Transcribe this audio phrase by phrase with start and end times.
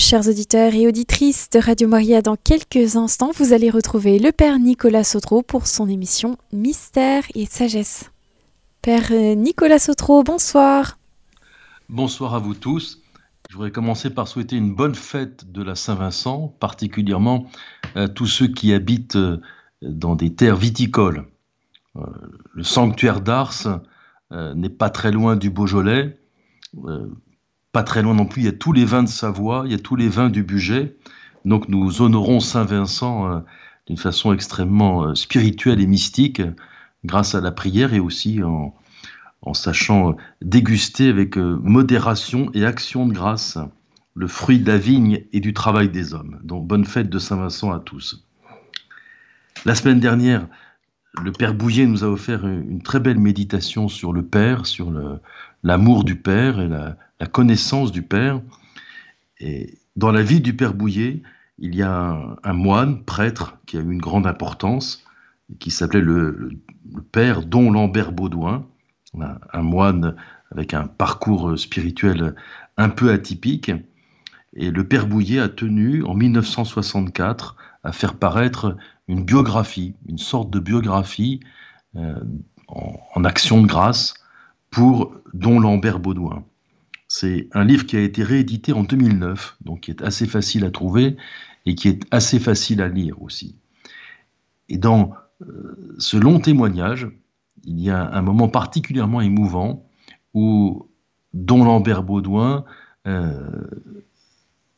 [0.00, 4.60] Chers auditeurs et auditrices de Radio Maria, dans quelques instants, vous allez retrouver le Père
[4.60, 8.12] Nicolas Sotro pour son émission Mystère et Sagesse.
[8.80, 10.98] Père Nicolas Sotro, bonsoir.
[11.88, 13.02] Bonsoir à vous tous.
[13.50, 17.48] Je voudrais commencer par souhaiter une bonne fête de la Saint-Vincent, particulièrement
[17.96, 19.40] à tous ceux qui habitent euh,
[19.82, 21.26] dans des terres viticoles.
[21.96, 22.02] Euh,
[22.52, 23.80] le sanctuaire d'Ars
[24.30, 26.20] euh, n'est pas très loin du Beaujolais
[27.72, 29.74] pas très loin non plus, il y a tous les vins de Savoie, il y
[29.74, 30.96] a tous les vins du budget.
[31.44, 33.40] Donc nous honorons Saint-Vincent euh,
[33.86, 36.42] d'une façon extrêmement euh, spirituelle et mystique,
[37.04, 38.74] grâce à la prière et aussi en,
[39.54, 43.56] sachant déguster avec euh, modération et action de grâce
[44.14, 46.38] le fruit de la vigne et du travail des hommes.
[46.42, 48.26] Donc bonne fête de Saint-Vincent à tous.
[49.64, 50.46] La semaine dernière,
[51.22, 54.92] le Père Bouillet nous a offert une très belle méditation sur le Père, sur
[55.62, 58.40] l'amour du Père et la, la connaissance du Père.
[59.40, 61.22] Et dans la vie du Père Bouillet,
[61.58, 65.04] il y a un, moine, prêtre, qui a eu une grande importance,
[65.58, 66.50] qui s'appelait le,
[67.12, 68.66] Père Don Lambert Baudouin,
[69.52, 70.16] un moine
[70.50, 72.34] avec un parcours spirituel
[72.76, 73.72] un peu atypique.
[74.54, 78.76] Et le Père Bouillet a tenu, en 1964, à faire paraître
[79.06, 81.40] une biographie, une sorte de biographie
[81.96, 82.18] euh,
[82.68, 84.14] en, en, action de grâce
[84.70, 86.44] pour Don Lambert Baudouin.
[87.20, 90.70] C'est un livre qui a été réédité en 2009, donc qui est assez facile à
[90.70, 91.16] trouver
[91.66, 93.56] et qui est assez facile à lire aussi.
[94.68, 97.08] Et dans euh, ce long témoignage,
[97.64, 99.84] il y a un moment particulièrement émouvant
[100.32, 100.88] où
[101.34, 102.64] Don Lambert Baudouin
[103.08, 103.66] euh,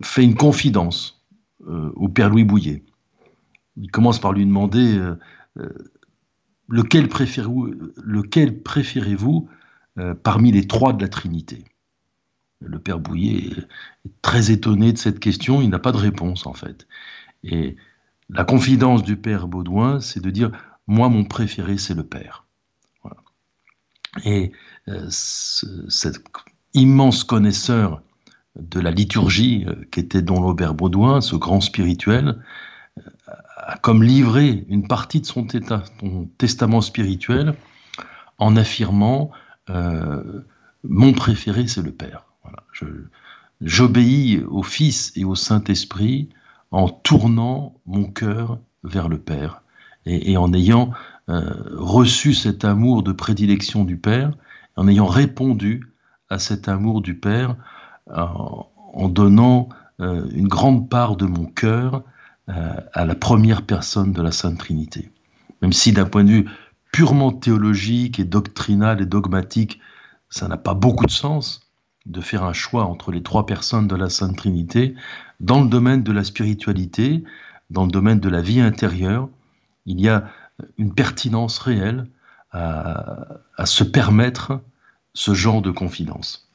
[0.02, 1.22] fait une confidence
[1.68, 2.84] euh, au Père Louis Bouillet.
[3.76, 4.98] Il commence par lui demander
[6.68, 9.46] lequel préférez-vous lequel préférez-vous
[10.22, 11.64] parmi les trois de la Trinité?
[12.60, 13.50] Le père Bouillet
[14.04, 16.86] est très étonné de cette question, il n'a pas de réponse en fait.
[17.42, 17.76] Et
[18.28, 20.50] la confidence du père Baudouin, c'est de dire
[20.86, 22.46] Moi, mon préféré, c'est le père.
[24.24, 24.52] Et
[24.88, 26.22] euh, cet
[26.74, 28.02] immense connaisseur
[28.56, 32.42] de la liturgie euh, qu'était Don Robert Baudouin, ce grand spirituel,
[32.98, 33.02] euh,
[33.56, 35.46] a comme livré une partie de son,
[36.38, 37.54] testament spirituel
[38.38, 39.30] en affirmant
[40.82, 42.29] Mon préféré, c'est le Père.
[43.60, 46.28] J'obéis au Fils et au Saint-Esprit
[46.70, 49.62] en tournant mon cœur vers le Père
[50.06, 50.92] et, en ayant
[51.28, 54.32] euh, reçu cet amour de prédilection du Père,
[54.76, 55.92] en ayant répondu
[56.30, 57.56] à cet amour du Père
[58.06, 59.68] en donnant
[60.00, 62.02] euh, une grande part de mon cœur
[62.48, 65.10] euh, à la première personne de la Sainte Trinité.
[65.60, 66.48] Même si d'un point de vue
[66.90, 69.80] purement théologique et doctrinal et dogmatique,
[70.30, 71.69] ça n'a pas beaucoup de sens,
[72.06, 74.94] de faire un choix entre les trois personnes de la Sainte Trinité
[75.38, 77.22] dans le domaine de la spiritualité,
[77.70, 79.28] dans le domaine de la vie intérieure.
[79.86, 80.30] Il y a
[80.78, 82.06] une pertinence réelle
[82.52, 84.60] à, se permettre
[85.14, 86.48] ce genre de confidence.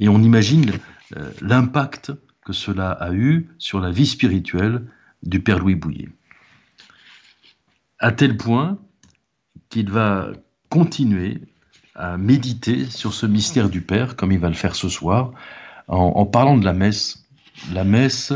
[0.00, 0.72] Et on imagine
[1.16, 2.12] euh, l'impact
[2.44, 4.86] que cela a eu sur la vie spirituelle
[5.22, 6.08] du Père Louis Bouillet.
[7.98, 8.78] À tel point
[9.68, 10.30] qu'il va
[10.70, 11.42] continuer
[11.98, 15.32] à méditer sur ce mystère du Père, comme il va le faire ce soir,
[15.88, 17.26] en, parlant de la messe.
[17.72, 18.32] La messe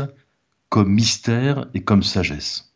[0.69, 2.73] comme mystère et comme sagesse.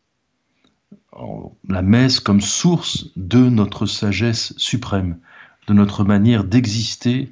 [1.68, 5.18] La messe comme source de notre sagesse suprême,
[5.66, 7.30] de notre manière d'exister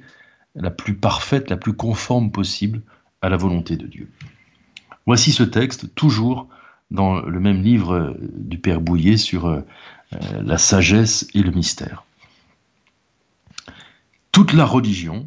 [0.53, 2.81] la plus parfaite, la plus conforme possible
[3.21, 4.11] à la volonté de Dieu.
[5.07, 6.47] Voici ce texte, toujours
[6.91, 9.61] dans le même livre du Père Bouillet sur euh,
[10.43, 12.03] la sagesse et le mystère
[14.37, 15.25] toute la religion,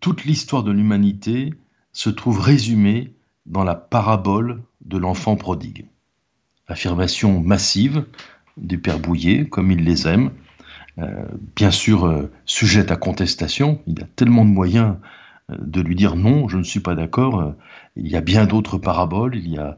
[0.00, 1.52] toute l'histoire de l'humanité
[1.92, 3.12] se trouve résumée
[3.44, 5.84] dans la parabole de l'enfant prodigue.
[6.66, 8.06] Affirmation massive
[8.56, 10.30] du Père Bouillet, comme il les aime,
[10.96, 14.96] euh, bien sûr euh, sujette à contestation, il a tellement de moyens
[15.50, 17.52] euh, de lui dire non, je ne suis pas d'accord,
[17.96, 19.76] il y a bien d'autres paraboles, il y a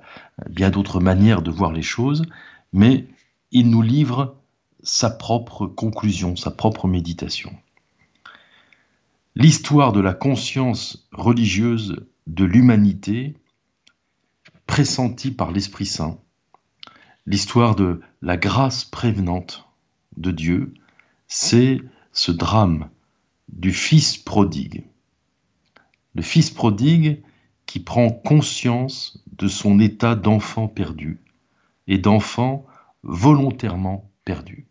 [0.49, 2.25] bien d'autres manières de voir les choses,
[2.73, 3.09] mais
[3.51, 4.37] il nous livre
[4.85, 7.53] sa propre conclusion, sa propre méditation
[9.37, 13.37] l'histoire de la conscience religieuse de l'humanité
[14.67, 16.19] pressentie par l'Esprit Saint,
[17.27, 19.69] l'histoire de la grâce prévenante
[20.17, 20.73] de Dieu,
[21.29, 21.81] c'est
[22.13, 22.89] ce drame
[23.53, 24.85] du Fils prodigue.
[26.15, 27.23] Le Fils prodigue
[27.67, 31.21] qui prend conscience de son état d'enfant perdu
[31.87, 32.65] et d'enfant
[33.03, 34.67] volontairement perdu.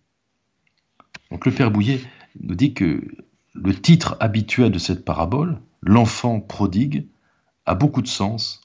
[1.29, 2.01] Donc le Père Bouillet
[2.39, 3.07] nous dit que
[3.55, 7.07] le titre habituel de cette parabole, l'enfant prodigue,
[7.65, 8.61] a beaucoup de sens,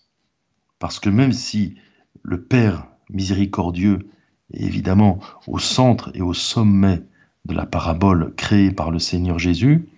[0.78, 1.76] parce que même si
[2.22, 4.10] le Père miséricordieux
[4.52, 7.02] est évidemment au centre et au sommet
[7.46, 9.88] de la parabole créée par le Seigneur Jésus,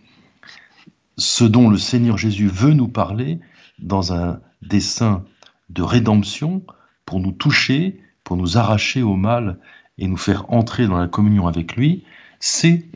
[1.17, 3.41] ce dont le Seigneur Jésus veut nous parler
[3.79, 5.25] dans un dessein
[5.71, 6.63] de rédemption
[7.07, 9.59] pour nous toucher, pour nous arracher au mal
[9.99, 12.05] et nous faire entrer dans la communion avec lui,
[12.39, 12.87] c'est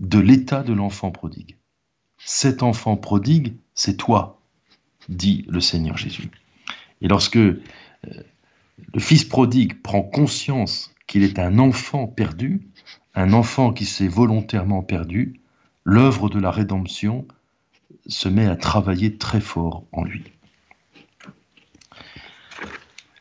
[0.00, 1.56] de l'état de l'enfant prodigue.
[2.18, 4.40] Cet enfant prodigue, c'est toi,
[5.08, 6.30] dit le Seigneur Jésus.
[7.02, 7.62] Et lorsque euh,
[8.02, 12.62] le fils prodigue prend conscience qu'il est un enfant perdu,
[13.14, 15.40] un enfant qui s'est volontairement perdu,
[15.84, 17.26] l'œuvre de la rédemption
[18.06, 20.24] se met à travailler très fort en lui.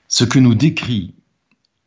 [0.08, 1.14] Ce que nous décrit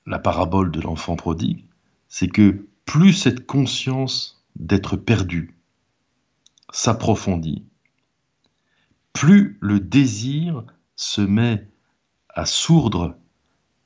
[0.06, 1.64] la parabole de l'enfant prodigue,
[2.08, 5.56] c'est que plus cette conscience d'être perdu
[6.72, 7.64] s'approfondit,
[9.12, 10.64] plus le désir
[10.96, 11.68] se met
[12.28, 13.16] à sourdre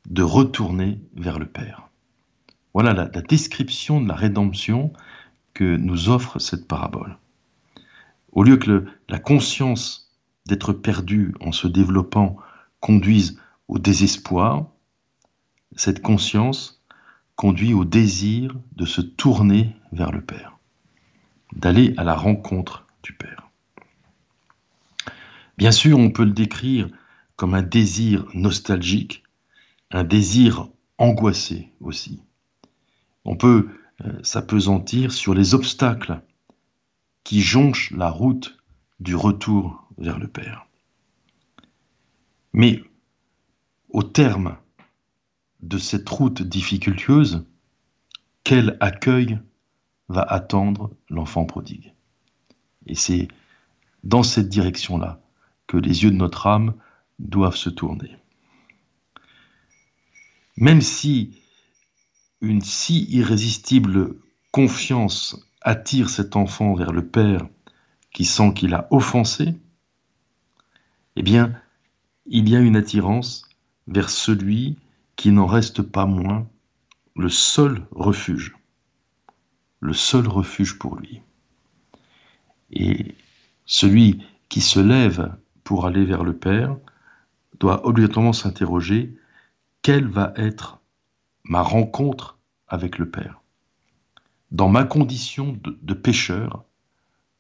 [0.09, 1.89] de retourner vers le Père.
[2.75, 4.93] Voilà la, description de la rédemption
[5.55, 7.17] que nous offre cette parabole.
[8.33, 10.15] Au lieu que la conscience
[10.47, 12.37] d'être perdu en se développant
[12.81, 14.67] conduise au désespoir,
[15.75, 16.83] cette conscience
[17.35, 20.56] conduit au désir de se tourner vers le Père,
[21.57, 23.49] d'aller à la rencontre du Père.
[25.59, 26.89] Bien sûr, on peut le décrire
[27.35, 29.25] comme un désir nostalgique,
[29.91, 30.69] un désir
[30.99, 32.21] angoissé aussi.
[33.25, 33.69] On peut
[34.05, 36.21] euh, s'apesantir sur les obstacles
[37.25, 38.57] qui jonchent la route
[39.01, 40.67] du retour vers le Père.
[42.53, 42.83] Mais
[43.91, 44.57] au terme
[45.61, 47.45] de cette route difficultueuse,
[48.45, 49.39] quel accueil
[50.09, 51.93] va attendre l'enfant prodigue
[52.87, 53.29] Et c'est
[54.05, 55.21] dans cette direction-là
[55.67, 56.75] que les yeux de notre âme
[57.19, 58.17] doivent se tourner.
[60.57, 61.43] Même si
[62.41, 64.15] une si irrésistible
[64.53, 67.47] confiance attire cet enfant vers le Père
[68.13, 69.55] qui sent qu'il a offensé,
[71.17, 71.61] eh bien,
[72.27, 73.45] il y a une attirance
[73.87, 74.79] vers celui
[75.17, 76.47] qui n'en reste pas moins
[77.15, 78.56] le seul refuge,
[79.87, 81.23] le seul refuge pour lui.
[82.73, 83.15] Et
[83.65, 86.77] celui qui se lève pour aller vers le Père
[87.61, 89.17] doit obligatoirement s'interroger
[89.83, 90.81] quelle va être
[91.45, 92.37] ma rencontre
[92.67, 93.41] avec le Père?
[94.51, 96.65] Dans ma condition de, pécheur,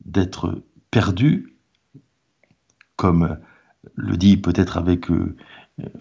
[0.05, 1.57] d'être perdu,
[2.95, 3.39] comme
[3.97, 5.37] le dit peut-être avec euh,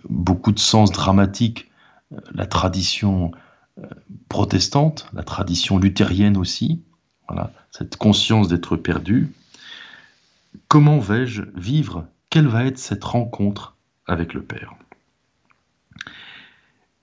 [0.07, 1.71] beaucoup de sens dramatique
[2.11, 3.31] euh, la tradition
[4.35, 6.83] protestante, la tradition luthérienne aussi,
[7.29, 9.31] voilà, cette conscience d'être perdu.
[10.67, 12.05] Comment vais-je vivre?
[12.29, 14.75] Quelle va être cette rencontre avec le Père?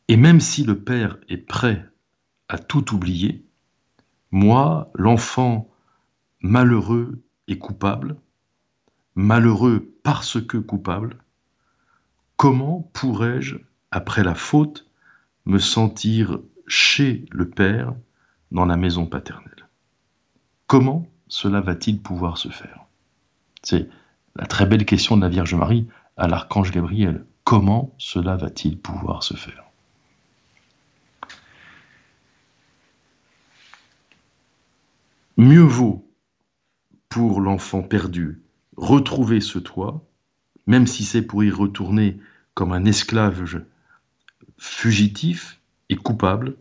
[0.08, 1.88] Et même si le Père est prêt
[2.50, 3.46] à tout oublier,
[4.31, 5.70] moi, l'enfant
[6.43, 8.17] malheureux et coupable,
[9.14, 11.17] malheureux parce que coupable,
[12.37, 13.56] Comment pourrais-je,
[13.90, 14.87] après la faute,
[15.46, 17.94] me sentir chez le Père
[18.50, 19.68] dans la maison paternelle.
[20.66, 22.84] Comment cela va-t-il pouvoir se faire?
[23.62, 23.88] C'est
[24.36, 25.86] la très belle question de la Vierge Marie
[26.16, 27.24] à l'archange Gabriel.
[27.44, 29.64] Comment cela va-t-il pouvoir se faire?
[35.36, 36.06] Mieux vaut
[37.08, 38.40] pour l'enfant perdu
[38.76, 40.04] retrouver ce toit,
[40.66, 42.19] même si c'est pour y retourner
[42.54, 43.64] comme un esclave
[44.58, 45.60] fugitif
[45.96, 46.56] coupable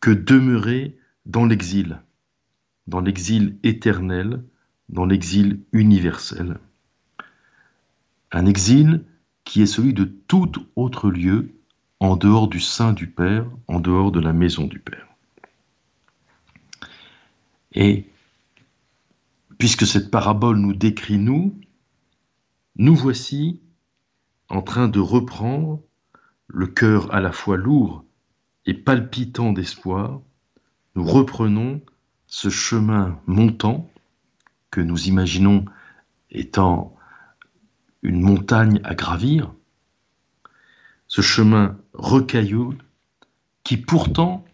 [0.00, 0.96] que demeurer
[1.26, 2.00] dans l'exil,
[2.86, 4.42] dans l'exil éternel,
[4.88, 6.58] dans l'exil universel.
[8.32, 9.04] Un exil
[9.44, 11.54] qui est celui de tout autre lieu
[12.00, 15.06] en dehors du sein du Père, en dehors de la maison du Père.
[17.72, 18.06] Et
[19.58, 21.58] puisque cette parabole nous décrit nous,
[22.76, 23.60] nous voici
[24.48, 25.80] en train de reprendre,
[26.46, 28.03] le cœur à la fois lourd
[28.66, 30.20] et palpitant d'espoir,
[30.94, 31.80] nous reprenons
[32.26, 33.90] ce chemin montant
[34.70, 35.64] que nous imaginons
[36.30, 36.96] étant
[38.02, 39.52] une montagne à gravir,
[41.06, 42.76] ce chemin recailleux
[43.62, 44.44] qui pourtant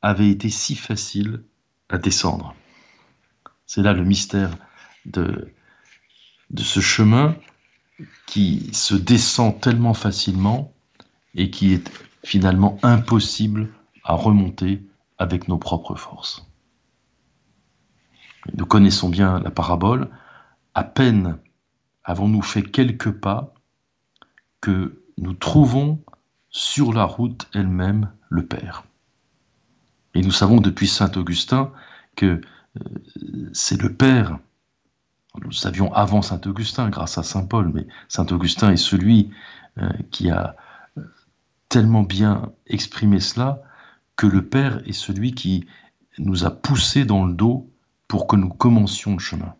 [0.00, 1.42] avait été si facile
[1.88, 2.54] à descendre.
[3.66, 4.50] C'est là le mystère
[5.04, 5.52] de
[6.56, 7.36] ce chemin
[8.26, 10.72] qui se descend tellement facilement
[11.34, 11.90] et qui est
[12.24, 13.68] finalement impossible
[14.04, 14.84] à remonter
[15.18, 16.46] avec nos propres forces.
[18.56, 20.08] Nous connaissons bien la parabole,
[20.74, 21.38] à peine
[22.04, 23.54] avons-nous fait quelques pas
[24.60, 26.02] que nous trouvons
[26.50, 28.84] sur la route elle-même le Père.
[30.14, 31.72] Et nous savons depuis Saint Augustin
[32.16, 32.40] que
[32.80, 34.38] euh, c'est le Père.
[35.40, 39.30] Nous savions avant Saint Augustin grâce à Saint Paul, mais Saint Augustin est celui
[39.78, 40.56] euh, qui a
[41.72, 43.62] tellement bien exprimé cela
[44.16, 45.64] que le Père est celui qui
[46.18, 47.70] nous a poussés dans le dos
[48.08, 49.54] pour que nous commencions le chemin.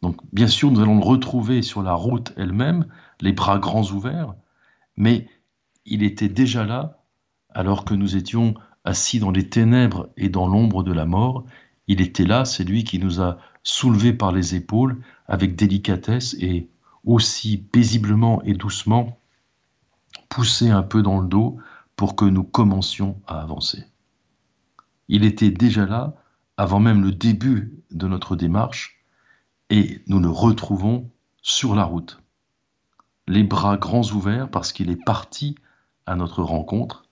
[0.00, 2.86] Donc bien sûr, nous allons le retrouver sur la route elle-même,
[3.20, 4.36] les bras grands ouverts,
[4.96, 5.26] mais
[5.86, 7.02] il était déjà là
[7.50, 11.44] alors que nous étions assis dans les ténèbres et dans l'ombre de la mort.
[11.88, 16.68] Il était là, c'est lui qui nous a soulevés par les épaules avec délicatesse et
[17.02, 19.18] aussi paisiblement et doucement
[20.28, 21.58] poussé un peu dans le dos
[21.96, 23.86] pour que nous commencions à avancer.
[25.08, 26.14] Il était déjà là
[26.56, 29.04] avant même le début de notre démarche
[29.70, 31.10] et nous le retrouvons
[31.42, 32.20] sur la route,
[33.26, 35.56] les bras grands ouverts parce qu'il est parti
[36.06, 37.04] à notre rencontre,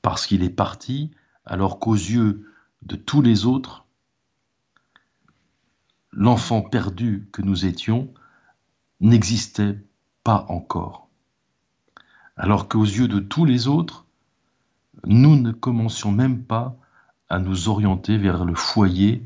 [0.00, 1.10] parce qu'il est parti
[1.44, 2.52] alors qu'aux yeux
[2.82, 3.84] de tous les autres,
[6.12, 8.12] l'enfant perdu que nous étions
[9.00, 9.78] n'existait
[10.24, 11.01] pas encore.
[12.36, 14.06] Alors qu'aux yeux de tous les autres,
[15.04, 16.76] nous ne commencions même pas
[17.28, 19.22] à nous orienter vers le foyer,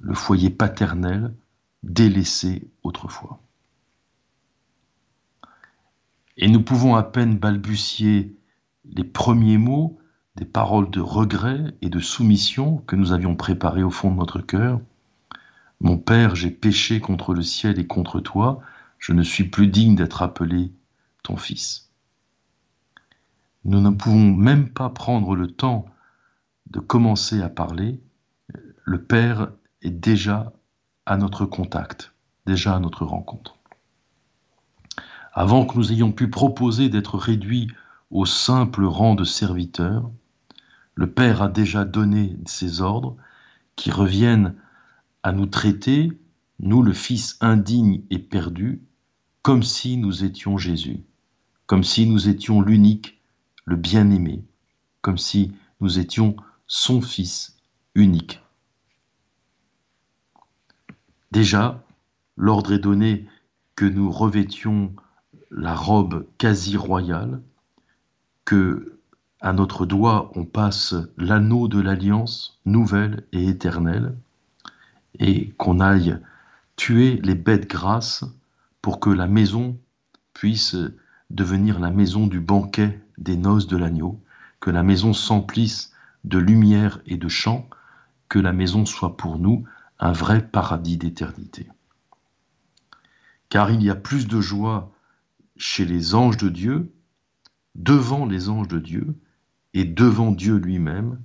[0.00, 1.34] le foyer paternel
[1.82, 3.40] délaissé autrefois.
[6.36, 8.34] Et nous pouvons à peine balbutier
[8.84, 9.98] les premiers mots
[10.36, 14.40] des paroles de regret et de soumission que nous avions préparées au fond de notre
[14.40, 14.80] cœur.
[15.80, 18.60] Mon Père, j'ai péché contre le ciel et contre toi,
[18.98, 20.72] je ne suis plus digne d'être appelé
[21.22, 21.91] ton Fils.
[23.64, 25.86] Nous ne pouvons même pas prendre le temps
[26.70, 28.00] de commencer à parler.
[28.84, 29.52] Le Père
[29.82, 30.52] est déjà
[31.06, 32.12] à notre contact,
[32.46, 33.56] déjà à notre rencontre.
[35.32, 37.68] Avant que nous ayons pu proposer d'être réduits
[38.10, 40.10] au simple rang de serviteurs,
[40.94, 43.16] le Père a déjà donné ses ordres
[43.76, 44.54] qui reviennent
[45.22, 46.12] à nous traiter,
[46.60, 48.82] nous le Fils indigne et perdu,
[49.40, 51.04] comme si nous étions Jésus,
[51.66, 53.21] comme si nous étions l'unique,
[53.64, 54.44] le bien-aimé,
[55.00, 57.56] comme si nous étions son Fils
[57.94, 58.40] unique.
[61.30, 61.82] Déjà,
[62.36, 63.26] l'ordre est donné
[63.74, 64.94] que nous revêtions
[65.50, 67.42] la robe quasi royale,
[68.44, 68.98] que
[69.40, 74.16] à notre doigt on passe l'anneau de l'alliance nouvelle et éternelle,
[75.18, 76.18] et qu'on aille
[76.76, 78.24] tuer les bêtes grasses
[78.80, 79.78] pour que la maison
[80.32, 80.76] puisse
[81.30, 84.20] devenir la maison du banquet des noces de l'agneau,
[84.60, 85.92] que la maison s'emplisse
[86.24, 87.68] de lumière et de chants,
[88.28, 89.64] que la maison soit pour nous
[89.98, 91.68] un vrai paradis d'éternité.
[93.48, 94.92] Car il y a plus de joie
[95.56, 96.92] chez les anges de Dieu,
[97.74, 99.14] devant les anges de Dieu
[99.74, 101.18] et devant Dieu lui-même,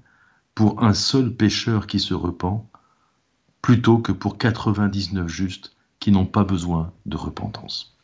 [0.56, 2.66] pour un seul pécheur qui se repent,
[3.62, 7.98] plutôt que pour 99 justes qui n'ont pas besoin de repentance.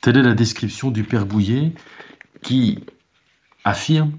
[0.00, 1.74] Telle est la description du Père Bouillet
[2.42, 2.84] qui
[3.64, 4.18] affirme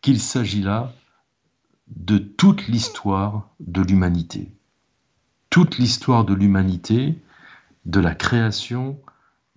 [0.00, 0.92] qu'il s'agit là
[1.88, 4.50] de toute l'histoire de l'humanité.
[5.50, 7.18] Toute l'histoire de l'humanité,
[7.84, 8.98] de la création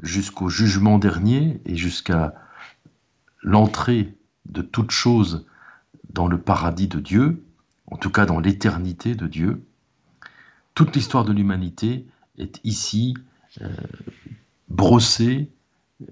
[0.02, 2.34] jusqu'au jugement dernier et jusqu'à
[3.42, 5.46] l'entrée de toute chose
[6.12, 7.44] dans le paradis de Dieu,
[7.88, 9.64] en tout cas dans l'éternité de Dieu,
[10.74, 12.06] toute l'histoire de l'humanité
[12.38, 13.14] est ici
[13.62, 13.70] euh,
[14.70, 15.52] brossée,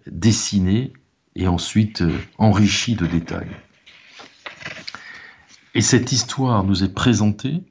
[0.05, 0.93] dessinée
[1.35, 3.55] et ensuite euh, enrichie de détails.
[5.73, 7.63] Et cette histoire nous est présentée,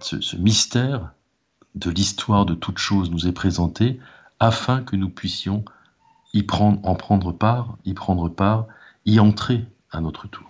[0.00, 1.12] ce mystère
[1.74, 4.00] de l'histoire de toute chose nous est présenté
[4.40, 5.64] afin que nous puissions
[6.32, 8.66] y prendre, en prendre part, y prendre part,
[9.04, 10.48] y entrer à notre tour.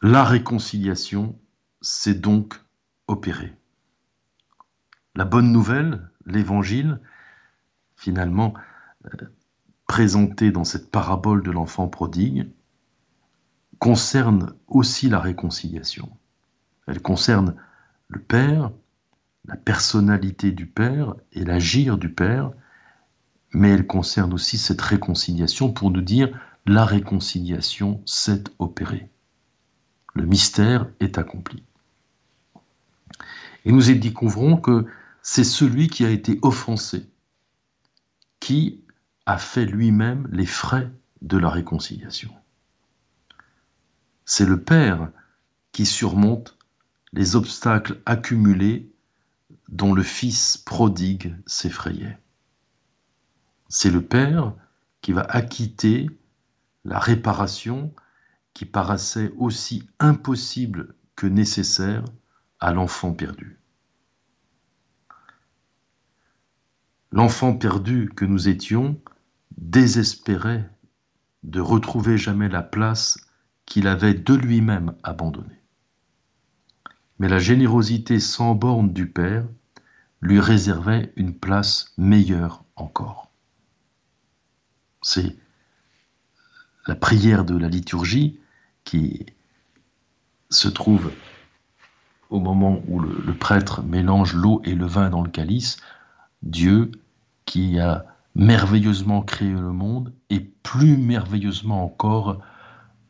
[0.00, 1.38] La réconciliation
[1.80, 2.60] s'est donc
[3.06, 3.52] opérée.
[5.14, 7.00] La bonne nouvelle, l'évangile,
[7.96, 8.54] finalement
[9.86, 12.48] présenté dans cette parabole de l'enfant prodigue,
[13.78, 16.10] concerne aussi la réconciliation.
[16.86, 17.54] Elle concerne
[18.08, 18.70] le Père,
[19.44, 22.52] la personnalité du Père et l'agir du Père,
[23.52, 29.08] mais elle concerne aussi cette réconciliation pour nous dire la réconciliation s'est opérée.
[30.14, 31.62] Le mystère est accompli.
[33.64, 34.86] Et nous y découvrons que
[35.22, 37.06] c'est celui qui a été offensé,
[38.40, 38.82] qui
[39.28, 42.34] a fait lui-même les frais de la réconciliation.
[44.24, 45.10] C'est le Père
[45.70, 46.56] qui surmonte
[47.12, 48.90] les obstacles accumulés
[49.68, 52.18] dont le fils prodigue s'effrayait.
[53.68, 54.54] C'est le Père
[55.02, 56.08] qui va acquitter
[56.86, 57.94] la réparation
[58.54, 62.04] qui paraissait aussi impossible que nécessaire
[62.60, 63.60] à l'enfant perdu.
[67.12, 68.98] L'enfant perdu que nous étions
[69.58, 70.68] désespérait
[71.42, 73.18] de retrouver jamais la place
[73.66, 75.60] qu'il avait de lui-même abandonnée.
[77.18, 79.44] Mais la générosité sans borne du Père
[80.20, 83.30] lui réservait une place meilleure encore.
[85.02, 85.36] C'est
[86.86, 88.40] la prière de la liturgie
[88.84, 89.26] qui
[90.50, 91.12] se trouve
[92.30, 95.78] au moment où le, prêtre mélange l'eau et le vin dans le calice,
[96.42, 96.90] Dieu
[97.44, 102.40] qui a merveilleusement créé le monde et plus merveilleusement encore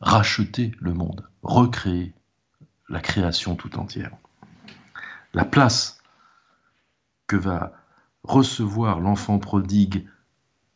[0.01, 2.13] racheté le monde, recréé
[2.89, 4.11] la création tout entière.
[5.33, 6.01] La place
[7.27, 7.73] que va
[8.23, 10.07] recevoir l'enfant prodigue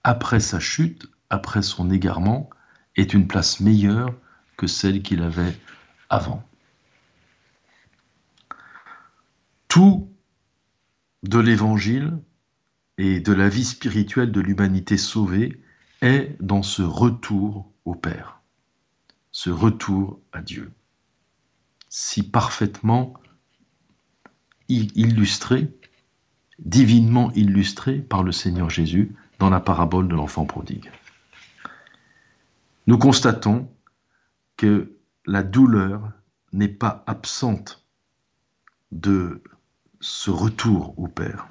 [0.04, 2.50] après sa chute, après son égarement,
[2.96, 4.14] est une place meilleure
[4.58, 5.58] que celle qu'il avait
[6.10, 6.44] avant.
[9.68, 10.12] Tout
[11.24, 12.20] de l'évangile
[12.98, 15.60] et de la vie spirituelle de l'humanité sauvée
[16.02, 18.42] est dans ce retour au Père,
[19.32, 20.72] ce retour à Dieu,
[21.90, 23.14] si parfaitement
[24.70, 25.72] illustré,
[26.60, 30.92] divinement illustré par le Seigneur Jésus dans la parabole de l'enfant prodigue.
[32.88, 33.70] Nous constatons
[34.58, 36.12] que la douleur
[36.52, 37.86] n'est pas absente
[38.92, 39.42] de
[40.00, 41.48] ce retour au Père,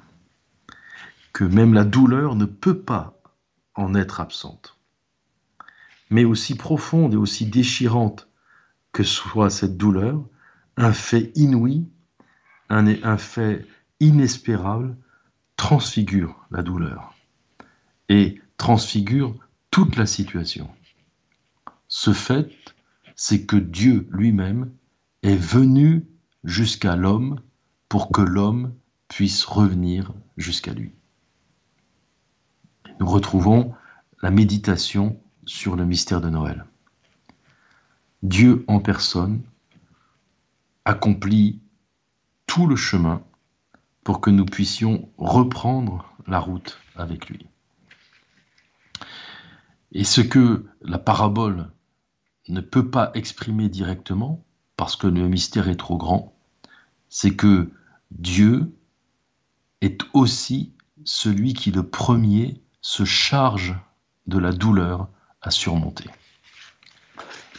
[1.33, 3.19] que même la douleur ne peut pas
[3.75, 4.77] en être absente.
[6.09, 8.29] Mais aussi profonde et aussi déchirante
[8.91, 10.23] que soit cette douleur,
[10.77, 11.87] un fait inouï,
[12.69, 13.67] un, fait
[13.99, 14.95] inespérable
[15.57, 17.15] transfigure la douleur
[18.09, 19.35] et transfigure
[19.71, 20.69] toute la situation.
[21.87, 22.51] Ce fait,
[23.15, 24.71] c'est que Dieu lui-même
[25.23, 26.05] est venu
[26.43, 27.39] jusqu'à l'homme
[27.89, 28.73] pour que l'homme
[29.07, 30.93] puisse revenir jusqu'à lui.
[32.99, 33.73] Nous retrouvons
[34.21, 36.65] la méditation sur le mystère de Noël.
[38.21, 39.41] Dieu en personne
[40.85, 41.59] accomplit
[42.45, 43.23] tout le chemin
[44.03, 47.47] pour que nous puissions reprendre la route avec lui.
[49.91, 51.69] Et ce que la parabole
[52.49, 54.43] ne peut pas exprimer directement,
[54.77, 56.33] parce que le mystère est trop grand,
[57.09, 57.71] c'est que
[58.11, 58.73] Dieu
[59.81, 60.73] est aussi
[61.05, 63.75] celui qui le premier se charge
[64.27, 65.07] de la douleur
[65.41, 66.09] à surmonter.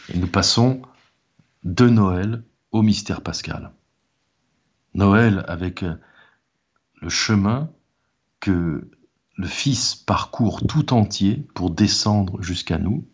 [0.09, 0.83] Et nous passons
[1.63, 3.71] de Noël au mystère pascal.
[4.93, 7.69] Noël avec le chemin
[8.39, 8.89] que
[9.35, 13.05] le Fils parcourt tout entier pour descendre jusqu'à nous,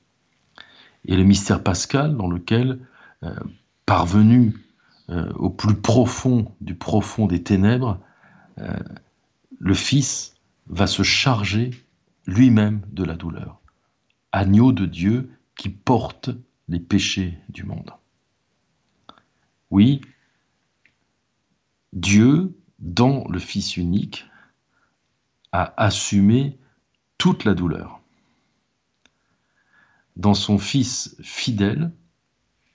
[1.06, 2.80] et le mystère pascal dans lequel,
[3.24, 3.34] euh,
[3.86, 4.54] parvenu
[5.10, 8.00] euh, au plus profond du profond des ténèbres,
[8.60, 8.78] euh,
[9.60, 10.36] le Fils
[10.67, 11.71] va se charger
[12.26, 13.60] lui-même de la douleur.
[14.32, 16.30] Agneau de Dieu qui porte
[16.68, 17.92] les péchés du monde.
[19.70, 20.02] Oui,
[21.94, 24.26] Dieu, dans le Fils unique,
[25.52, 26.58] a assumé
[27.18, 28.02] toute la douleur
[30.16, 31.92] dans son Fils fidèle,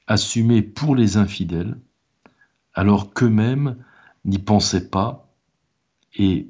[0.06, 1.78] assumé pour les infidèles,
[2.74, 3.82] alors qu'eux-mêmes
[4.24, 5.32] n'y pensaient pas
[6.14, 6.48] et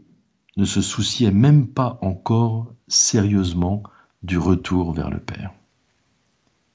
[0.56, 3.82] ne se souciaient même pas encore sérieusement
[4.22, 5.52] du retour vers le Père.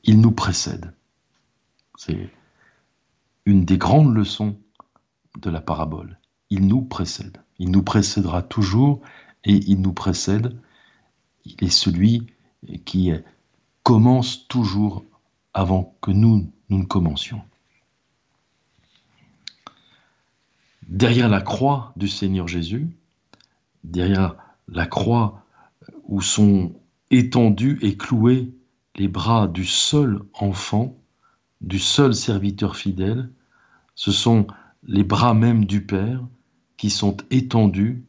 [0.04, 0.94] Il nous précède.
[1.98, 2.30] C'est
[3.46, 4.58] une des grandes leçons
[5.40, 6.20] de la parabole.
[6.50, 7.38] Il nous précède.
[7.60, 9.02] Il nous précédera toujours
[9.44, 10.58] et il nous précède.
[11.46, 12.28] Il est celui
[12.86, 13.12] qui
[13.84, 15.04] commence toujours
[15.54, 17.42] avant que nous, nous ne commencions.
[20.88, 22.90] Derrière la croix du Seigneur Jésus,
[23.84, 24.36] derrière
[24.68, 25.46] la croix
[26.04, 26.74] où sont
[27.10, 28.54] étendus et cloués
[28.96, 30.98] les bras du seul enfant,
[31.62, 33.30] du seul serviteur fidèle,
[33.96, 34.48] ce sont
[34.84, 36.26] les bras même du Père
[36.78, 38.06] qui sont étendus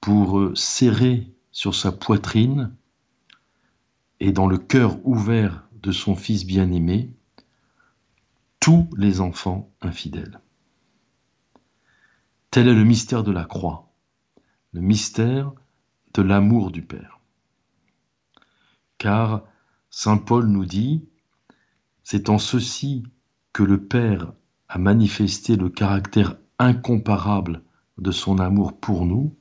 [0.00, 2.72] pour serrer sur sa poitrine
[4.20, 7.12] et dans le cœur ouvert de son Fils bien-aimé,
[8.60, 10.40] tous les enfants infidèles.
[12.50, 13.87] Tel est le mystère de la croix,
[14.72, 15.52] le mystère
[16.14, 17.20] de l'amour du Père.
[18.98, 19.42] Car
[19.90, 21.04] Saint Paul nous dit,
[22.02, 23.04] c'est en ceci
[23.52, 24.32] que le Père
[24.68, 27.62] a manifesté le caractère incomparable
[27.96, 29.34] de son amour pour nous,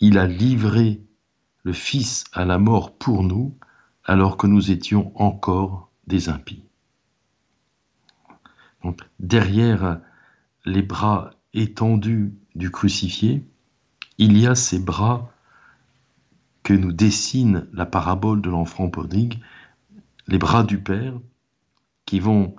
[0.00, 1.02] il a livré
[1.62, 3.56] le Fils à la mort pour nous,
[4.04, 6.64] alors que nous étions encore des impies.
[8.82, 10.00] Donc, derrière
[10.64, 13.44] les bras étendus du crucifié,
[14.18, 15.32] il y a ces bras
[16.62, 19.40] que nous dessine la parabole de l'enfant prodigue,
[20.26, 21.14] les bras du Père
[22.04, 22.54] qui vont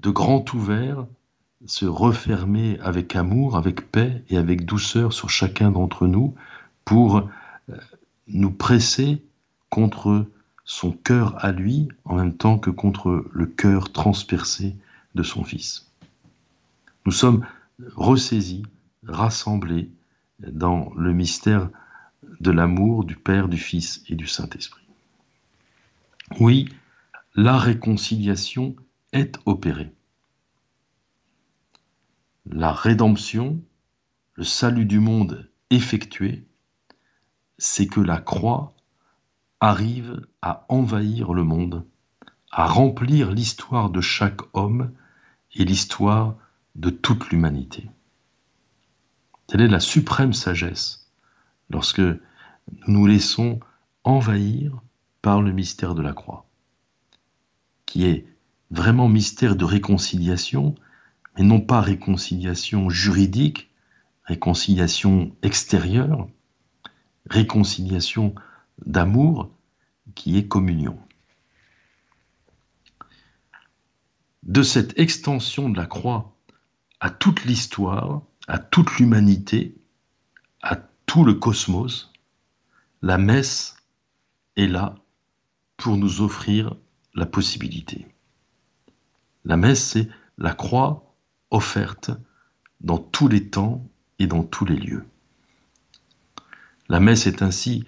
[0.00, 1.06] de grand ouvert
[1.66, 6.34] se refermer avec amour, avec paix et avec douceur sur chacun d'entre nous
[6.84, 7.76] pour euh,
[8.28, 9.22] nous presser
[9.68, 10.26] contre
[10.64, 14.76] son cœur à lui en même temps que contre le cœur transpercé
[15.14, 15.90] de son Fils.
[17.06, 17.44] Nous sommes
[17.96, 18.62] ressaisis,
[19.06, 19.90] rassemblés
[20.40, 21.70] dans le mystère
[22.40, 24.86] de l'amour du Père, du Fils et du Saint-Esprit.
[26.40, 26.68] Oui,
[27.34, 28.76] la réconciliation
[29.12, 29.92] est opérée.
[32.46, 33.60] La rédemption,
[34.34, 36.44] le salut du monde effectué,
[37.58, 38.74] c'est que la croix
[39.60, 41.84] arrive à envahir le monde,
[42.50, 44.92] à remplir l'histoire de chaque homme
[45.54, 46.36] et l'histoire
[46.74, 47.90] de toute l'humanité.
[49.48, 51.10] Telle est la suprême sagesse
[51.70, 52.18] lorsque nous
[52.86, 53.60] nous laissons
[54.04, 54.78] envahir
[55.22, 56.46] par le mystère de la croix,
[57.86, 58.26] qui est
[58.70, 60.74] vraiment mystère de réconciliation,
[61.34, 63.70] mais non pas réconciliation juridique,
[64.24, 66.28] réconciliation extérieure,
[67.24, 68.34] réconciliation
[68.84, 69.50] d'amour
[70.14, 70.98] qui est communion.
[74.42, 76.36] De cette extension de la croix
[77.00, 79.76] à toute l'histoire, à toute l'humanité,
[80.62, 82.10] à tout le cosmos,
[83.02, 83.76] la messe
[84.56, 84.96] est là
[85.76, 86.74] pour nous offrir
[87.14, 88.08] la possibilité.
[89.44, 90.08] La messe, c'est
[90.38, 91.14] la croix
[91.50, 92.10] offerte
[92.80, 93.86] dans tous les temps
[94.18, 95.04] et dans tous les lieux.
[96.88, 97.84] La messe est ainsi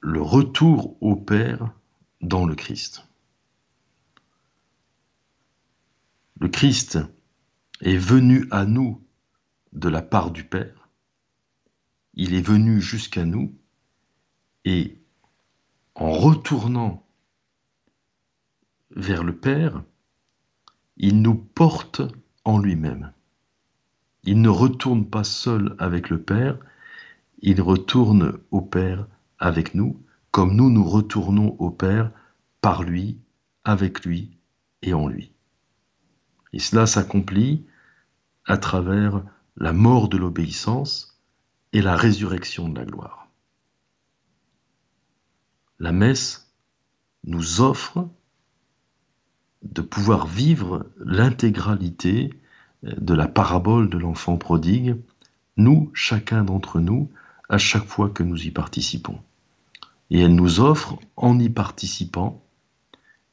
[0.00, 1.70] le retour au Père
[2.22, 3.06] dans le Christ.
[6.38, 6.98] Le Christ
[7.82, 9.02] est venu à nous
[9.72, 10.88] de la part du Père.
[12.14, 13.54] Il est venu jusqu'à nous
[14.64, 14.98] et
[15.94, 17.06] en retournant
[18.90, 19.82] vers le Père,
[20.96, 22.02] il nous porte
[22.44, 23.12] en lui-même.
[24.24, 26.58] Il ne retourne pas seul avec le Père,
[27.40, 29.06] il retourne au Père
[29.38, 32.10] avec nous, comme nous nous retournons au Père
[32.60, 33.18] par lui,
[33.64, 34.36] avec lui
[34.82, 35.32] et en lui.
[36.52, 37.64] Et cela s'accomplit
[38.44, 39.22] à travers
[39.56, 41.20] la mort de l'obéissance
[41.72, 43.28] et la résurrection de la gloire.
[45.78, 46.52] La messe
[47.24, 48.08] nous offre
[49.62, 52.32] de pouvoir vivre l'intégralité
[52.82, 54.96] de la parabole de l'enfant prodigue,
[55.56, 57.10] nous, chacun d'entre nous,
[57.48, 59.20] à chaque fois que nous y participons.
[60.10, 62.42] Et elle nous offre, en y participant,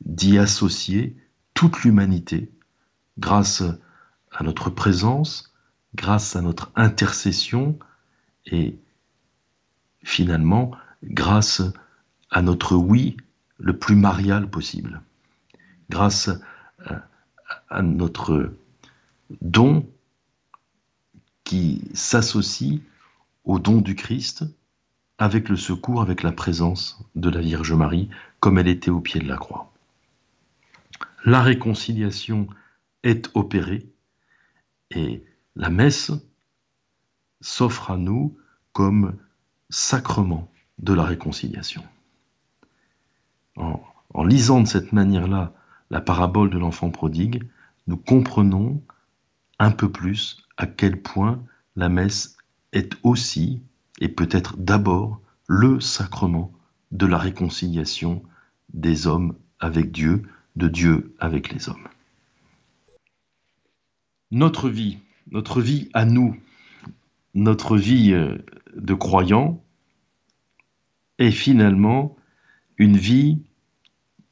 [0.01, 1.15] d'y associer
[1.53, 2.51] toute l'humanité
[3.17, 3.63] grâce
[4.31, 5.53] à notre présence,
[5.95, 7.77] grâce à notre intercession
[8.45, 8.77] et
[10.03, 10.71] finalement
[11.03, 11.61] grâce
[12.29, 13.17] à notre oui
[13.57, 15.01] le plus marial possible,
[15.89, 16.29] grâce
[17.69, 18.53] à, notre
[19.41, 19.87] don
[21.43, 22.81] qui s'associe
[23.43, 24.45] au don du Christ
[25.17, 29.19] avec le secours, avec la présence de la Vierge Marie, comme elle était au pied
[29.19, 29.71] de la croix.
[31.25, 32.47] La réconciliation
[33.03, 33.85] est opérée
[34.91, 35.23] et
[35.57, 36.11] la messe
[37.41, 38.37] s'offre à nous
[38.73, 39.17] comme
[39.69, 41.83] sacrement de la réconciliation.
[43.55, 43.81] En,
[44.23, 45.51] lisant de cette manière-là
[45.89, 47.43] la parabole de l'enfant prodigue,
[47.87, 48.81] nous comprenons
[49.57, 51.43] un peu plus à quel point
[51.75, 52.37] la messe
[52.71, 53.61] est aussi,
[53.99, 56.51] et peut-être d'abord, le sacrement
[56.91, 58.21] de la réconciliation
[58.73, 60.23] des hommes avec Dieu,
[60.55, 61.87] de Dieu avec les hommes.
[64.29, 64.99] Notre vie,
[65.31, 66.35] notre vie à nous,
[67.33, 68.37] notre vie euh,
[68.75, 69.63] de croyant,
[71.19, 72.15] est finalement
[72.77, 73.41] une vie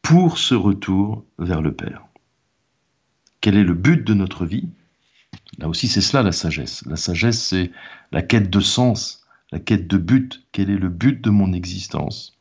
[0.01, 2.05] pour ce retour vers le Père.
[3.41, 4.69] Quel est le but de notre vie?
[5.57, 6.85] Là aussi, c'est cela la sagesse.
[6.85, 7.71] La sagesse, c'est
[8.11, 10.45] la quête de sens, la quête de but.
[10.51, 12.37] Quel est le but de mon existence?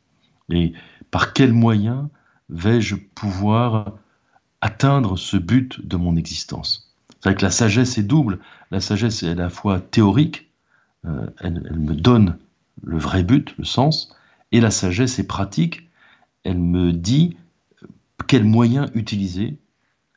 [0.51, 0.73] Et
[1.11, 2.11] par quel moyen
[2.49, 3.99] vais-je pouvoir
[4.61, 6.93] atteindre ce but de mon existence?
[7.24, 8.38] C'est vrai que la sagesse est double.
[8.70, 10.50] La sagesse est à la fois théorique,
[11.06, 12.37] euh, elle, me donne
[12.82, 14.14] le vrai but, le sens,
[14.52, 15.88] et la sagesse est pratique,
[16.42, 17.38] elle me dit
[18.26, 19.56] quels moyens utiliser,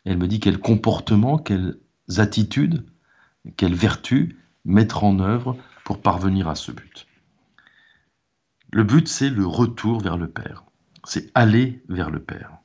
[0.04, 1.78] elle me dit quel comportement, quelles
[2.18, 2.84] attitudes,
[3.56, 7.08] quelles vertus mettre en œuvre pour parvenir à ce but.
[8.74, 10.66] Le but, c'est le retour vers le Père.
[11.06, 12.58] C'est aller vers le Père.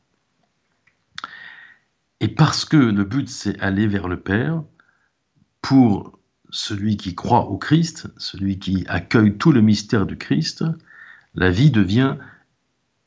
[2.22, 4.62] Et parce que le but, c'est aller vers le Père,
[5.60, 10.64] pour celui qui croit au Christ, celui qui accueille tout le mystère du Christ,
[11.34, 12.16] la vie devient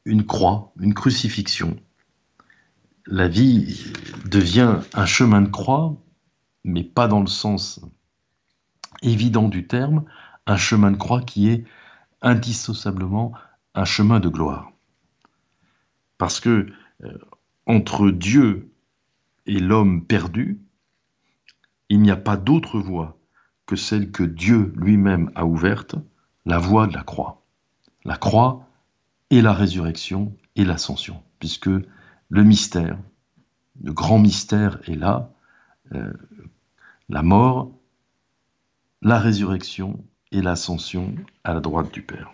[0.04, 1.80] une croix, une crucifixion.
[3.08, 3.94] La vie
[4.26, 5.96] devient un chemin de croix,
[6.66, 7.80] mais pas dans le sens
[9.02, 10.04] évident du terme,
[10.46, 11.64] un chemin de croix qui est
[12.22, 13.32] indissociablement
[13.76, 14.74] un chemin de gloire.
[16.18, 16.68] Parce que
[17.06, 17.18] euh,
[17.66, 18.75] entre Dieu
[19.46, 20.62] et l'homme perdu,
[21.90, 23.18] il n'y a pas d'autre voie
[23.66, 25.96] que celle que Dieu lui-même a ouverte,
[26.46, 27.44] la voie de la croix.
[28.04, 28.68] La croix
[29.30, 32.98] et la résurrection et l'ascension, puisque le mystère,
[33.84, 35.32] le grand mystère est là,
[35.94, 36.14] euh,
[37.10, 37.72] la mort,
[39.02, 42.32] la résurrection et l'ascension à la droite du Père.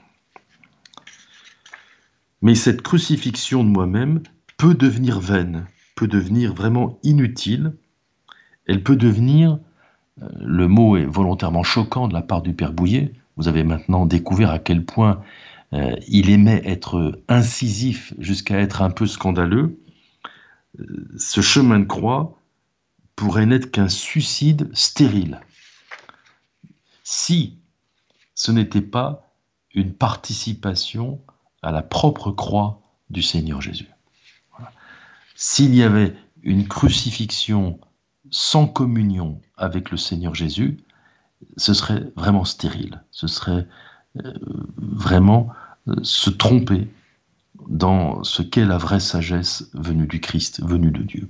[2.41, 4.23] Mais cette crucifixion de moi-même
[4.57, 7.73] peut devenir vaine, peut devenir vraiment inutile,
[8.67, 9.59] elle peut devenir,
[10.21, 14.05] euh, le mot est volontairement choquant de la part du Père Bouillet, vous avez maintenant
[14.05, 15.21] découvert à quel point
[15.73, 19.79] euh, il aimait être incisif jusqu'à être un peu scandaleux,
[20.79, 22.37] euh, ce chemin de croix
[23.15, 25.39] pourrait n'être qu'un suicide stérile.
[27.03, 27.57] Si
[28.35, 29.31] ce n'était pas
[29.73, 31.21] une participation
[31.61, 33.90] à la propre croix du Seigneur Jésus.
[35.43, 37.79] S'il y avait une crucifixion
[38.29, 40.77] sans communion avec le Seigneur Jésus,
[41.57, 43.67] ce serait vraiment stérile, ce serait
[44.23, 44.33] euh,
[44.77, 45.49] vraiment
[45.87, 46.93] euh, se tromper
[47.67, 51.27] dans ce qu'est la vraie sagesse venue du Christ, venue de Dieu.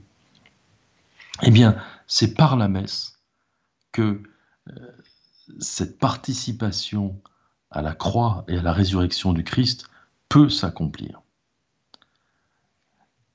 [1.44, 3.18] Eh bien, c'est par la messe
[3.94, 4.22] que
[4.68, 4.74] euh,
[5.62, 7.18] cette participation
[7.70, 9.90] à la croix et à la résurrection du Christ
[10.28, 11.22] peut s'accomplir.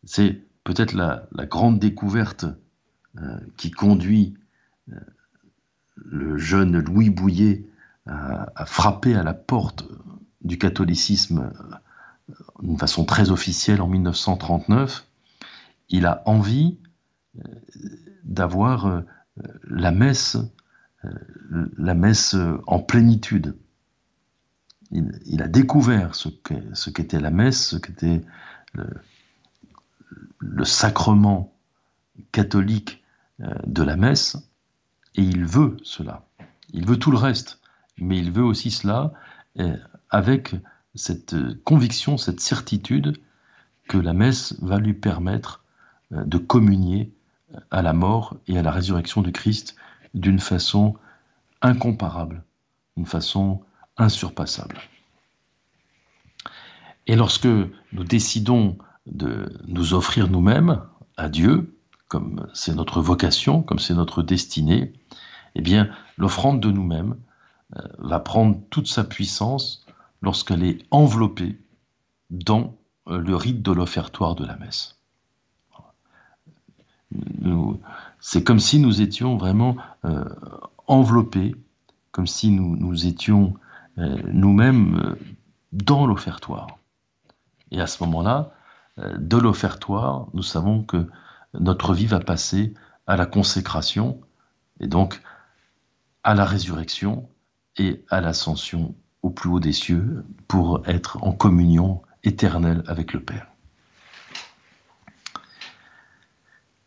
[0.04, 2.44] C'est peut-être la, grande découverte
[3.18, 4.34] euh, qui conduit
[4.92, 4.96] euh,
[5.94, 7.64] le jeune Louis Bouillet
[8.06, 9.84] à, frapper à la porte
[10.42, 11.52] du catholicisme
[12.30, 15.06] euh, d'une façon très officielle en 1939.
[15.88, 16.78] Il a envie
[18.24, 19.02] d'avoir
[19.62, 20.36] la messe,
[21.78, 22.34] la messe
[22.66, 23.54] en plénitude
[24.90, 28.22] il, a découvert ce qu'était la messe, ce qu'était
[30.38, 31.54] le, sacrement
[32.32, 33.02] catholique
[33.40, 34.36] euh, de la messe,
[35.14, 36.26] et il veut cela.
[36.72, 37.60] Il veut tout le reste,
[37.98, 39.12] mais il veut aussi cela
[39.58, 39.76] euh,
[40.10, 40.54] avec
[40.94, 43.18] cette conviction, cette certitude
[43.88, 45.64] que la messe va lui permettre
[46.12, 47.12] euh, de communier
[47.70, 49.76] à la mort et à la résurrection du Christ
[50.14, 50.96] d'une façon
[51.62, 52.42] incomparable,
[52.96, 53.62] une façon
[53.96, 54.78] insurpassable.
[57.06, 60.82] Et lorsque nous décidons de nous offrir nous-mêmes
[61.16, 61.76] à Dieu,
[62.08, 64.92] comme c'est notre vocation, comme c'est notre destinée,
[65.54, 67.16] eh bien, l'offrande de nous-mêmes
[67.76, 69.86] euh, va prendre toute sa puissance
[70.22, 71.58] lorsqu'elle est enveloppée
[72.30, 72.76] dans
[73.08, 74.92] euh, le rite de l'offertoire de la messe.
[78.20, 80.24] C'est comme si nous étions vraiment euh,
[80.86, 81.54] enveloppés,
[82.10, 83.54] comme si nous, nous étions
[83.96, 85.16] nous-mêmes
[85.72, 86.66] dans l'offertoire.
[87.70, 88.52] Et à ce moment-là,
[88.98, 91.06] de l'offertoire, nous savons que
[91.54, 92.74] notre vie va passer
[93.06, 94.20] à la consécration
[94.80, 95.20] et donc
[96.24, 97.28] à la résurrection
[97.76, 103.22] et à l'ascension au plus haut des cieux pour être en communion éternelle avec le
[103.22, 103.48] Père.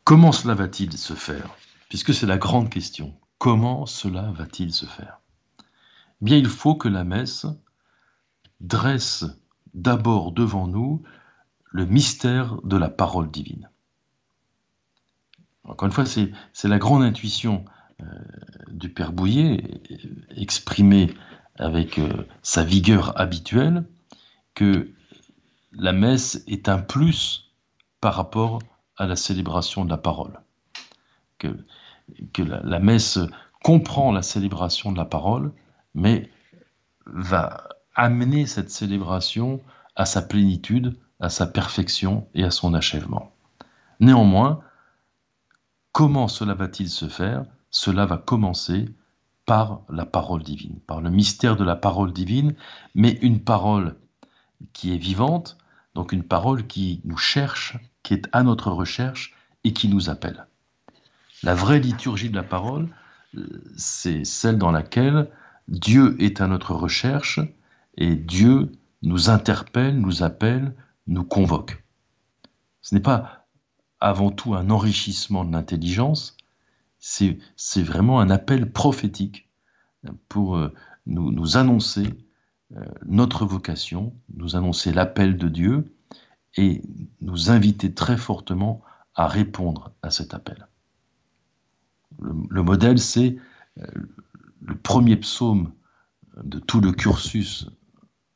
[0.03, 1.55] Comment cela va-t-il se faire?
[1.89, 3.15] Puisque c'est la grande question.
[3.37, 5.19] Comment cela va-t-il se faire?
[6.21, 7.45] Bien il faut que la messe
[8.59, 9.25] dresse
[9.73, 11.03] d'abord devant nous
[11.71, 13.69] le mystère de la parole divine.
[15.63, 17.63] Encore une fois, c'est la grande intuition
[18.01, 18.05] euh,
[18.71, 19.81] du Père Bouillet,
[20.35, 21.13] exprimée
[21.57, 23.85] avec euh, sa vigueur habituelle,
[24.55, 24.91] que
[25.71, 27.51] la messe est un plus
[28.01, 28.59] par rapport
[28.97, 30.39] à la célébration de la parole.
[31.37, 31.55] Que,
[32.33, 33.19] que la messe
[33.63, 35.53] comprend la célébration de la parole,
[35.93, 36.31] mais
[37.05, 39.61] va amener cette célébration
[39.95, 43.31] à sa plénitude, à sa perfection et à son achèvement.
[43.99, 44.61] Néanmoins,
[45.91, 47.45] comment cela va-t-il se faire?
[47.69, 48.89] Cela va commencer
[49.45, 52.55] par la parole divine, par le mystère de la parole divine,
[52.95, 53.95] mais une parole
[54.73, 55.57] qui est vivante,
[55.95, 60.45] donc une parole qui nous cherche, qui est à notre recherche et qui nous appelle.
[61.43, 62.87] La vraie liturgie de la parole,
[63.75, 65.29] c'est celle dans laquelle
[65.67, 67.39] Dieu est à notre recherche
[67.97, 70.73] et Dieu nous interpelle, nous appelle,
[71.09, 71.83] nous convoque.
[72.81, 73.47] Ce n'est pas
[73.99, 76.37] avant tout un enrichissement de l'intelligence,
[76.99, 79.49] c'est vraiment un appel prophétique
[80.29, 80.73] pour euh,
[81.05, 82.07] nous, annoncer
[82.75, 85.93] euh, notre vocation, nous annoncer l'appel de Dieu
[86.55, 86.81] et
[87.21, 88.81] nous inviter très fortement
[89.15, 90.67] à répondre à cet appel.
[92.19, 93.37] Le, modèle, c'est
[93.79, 93.85] euh,
[94.61, 95.73] le premier psaume
[96.43, 97.69] de tout le cursus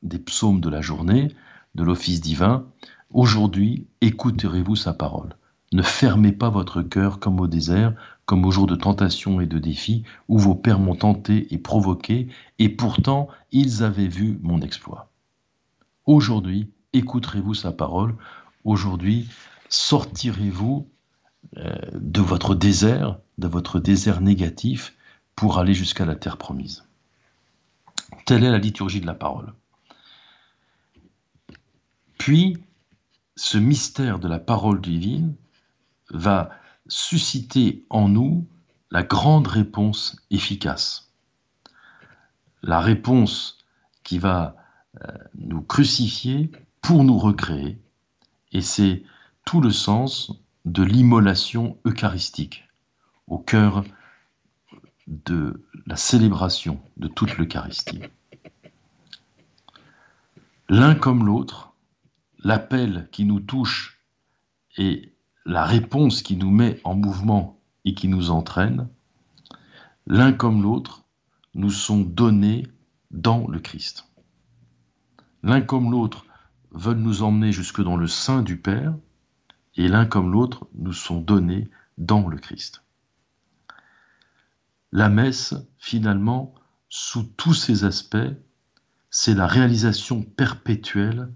[0.02, 1.30] des psaumes de la journée,
[1.76, 2.66] de l'office divin.
[3.12, 5.36] Aujourd'hui, écouterez-vous sa parole.
[5.72, 9.60] Ne fermez pas votre cœur comme au désert, comme au jour de tentation et de
[9.60, 12.28] défi, où vos pères m'ont tenté et provoqué,
[12.60, 15.12] et pourtant ils avaient vu mon exploit.
[16.06, 18.16] Aujourd'hui, écouterez-vous sa parole.
[18.64, 19.28] Aujourd'hui,
[19.70, 20.88] sortirez-vous
[21.58, 24.94] euh, de votre désert, de votre désert négatif,
[25.36, 26.84] pour aller jusqu'à la terre promise.
[28.26, 29.54] Telle est la liturgie de la parole.
[32.24, 32.56] Puis,
[33.36, 35.36] ce mystère de la parole divine
[36.10, 36.52] va
[36.88, 38.48] susciter en nous
[38.92, 41.12] la grande réponse efficace.
[42.62, 43.58] La réponse
[44.04, 44.56] qui va
[45.02, 47.78] euh, nous crucifier pour nous recréer.
[48.54, 49.04] Et c'est
[49.44, 50.32] tout le sens
[50.64, 52.70] de l'immolation eucharistique
[53.28, 53.84] au cœur
[55.08, 58.00] de la célébration de toute l'Eucharistie.
[60.70, 61.73] L'un comme l'autre,
[62.44, 64.02] l'appel qui nous touche
[64.78, 65.14] et
[65.46, 68.88] la réponse qui nous met en mouvement et qui nous entraîne,
[70.08, 71.04] l'un comme l'autre,
[71.54, 72.68] nous sont donnés
[73.12, 74.08] dans le Christ.
[75.44, 76.26] L'un comme l'autre
[76.72, 78.96] veulent nous emmener jusque dans le sein du Père,
[79.76, 82.84] et l'un comme l'autre nous sont donnés dans le Christ.
[84.92, 86.54] La messe, finalement,
[86.90, 88.18] sous tous ses aspects,
[89.10, 91.30] c'est la réalisation perpétuelle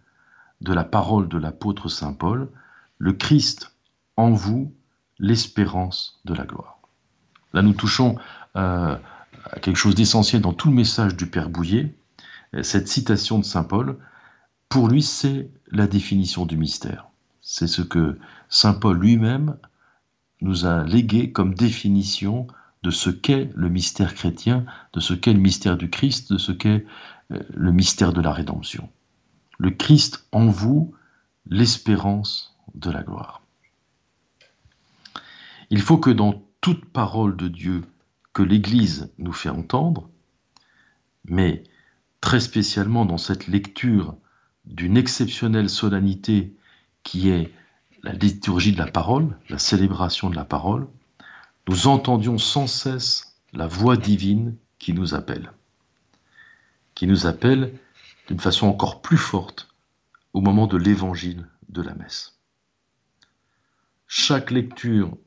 [0.61, 2.49] de la parole de l'apôtre Saint Paul,
[2.97, 3.75] le Christ
[4.15, 4.73] en vous,
[5.19, 6.79] l'espérance de la gloire.
[7.53, 8.17] Là, nous touchons
[8.55, 8.95] euh,
[9.51, 11.95] à quelque chose d'essentiel dans tout le message du Père Bouillet.
[12.61, 13.97] Cette citation de Saint Paul,
[14.69, 17.07] pour lui, c'est la définition du mystère.
[17.41, 18.17] C'est ce que
[18.49, 19.57] Saint Paul lui-même
[20.41, 22.47] nous a légué comme définition
[22.83, 26.51] de ce qu'est le mystère chrétien, de ce qu'est le mystère du Christ, de ce
[26.51, 26.85] qu'est
[27.31, 28.89] euh, le mystère de la rédemption.
[29.57, 30.93] Le Christ en vous,
[31.49, 33.41] l'espérance de la gloire.
[35.69, 37.83] Il faut que dans toute parole de Dieu
[38.33, 40.09] que l'Église nous fait entendre,
[41.25, 41.63] mais
[42.21, 44.15] très spécialement dans cette lecture
[44.65, 46.53] d'une exceptionnelle solennité
[47.03, 47.51] qui est
[48.03, 50.87] la liturgie de la parole, la célébration de la parole,
[51.67, 55.51] nous entendions sans cesse la voix divine qui nous appelle,
[56.95, 57.73] qui nous appelle
[58.27, 59.69] d'une façon encore plus forte
[60.33, 62.39] au moment de l'évangile de la messe.
[64.07, 65.17] Chaque lecture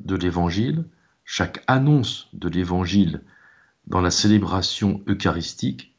[0.00, 0.86] de l'évangile,
[1.24, 3.22] chaque annonce de l'évangile
[3.86, 5.94] dans la célébration eucharistique